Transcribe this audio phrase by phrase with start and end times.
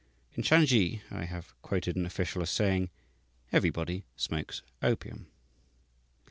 [0.33, 2.89] "In Shansi," I have quoted an official as saying,
[3.51, 5.27] "everybody smokes opium."